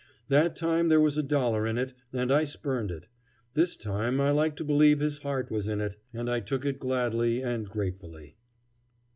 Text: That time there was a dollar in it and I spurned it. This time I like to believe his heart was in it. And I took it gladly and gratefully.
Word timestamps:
That 0.29 0.55
time 0.55 0.89
there 0.89 0.99
was 0.99 1.15
a 1.15 1.21
dollar 1.21 1.67
in 1.67 1.77
it 1.77 1.93
and 2.11 2.31
I 2.31 2.43
spurned 2.43 2.89
it. 2.89 3.05
This 3.53 3.77
time 3.77 4.19
I 4.19 4.31
like 4.31 4.55
to 4.55 4.63
believe 4.63 4.99
his 4.99 5.19
heart 5.19 5.51
was 5.51 5.67
in 5.67 5.79
it. 5.79 5.95
And 6.11 6.27
I 6.27 6.39
took 6.39 6.65
it 6.65 6.79
gladly 6.79 7.43
and 7.43 7.69
gratefully. 7.69 8.35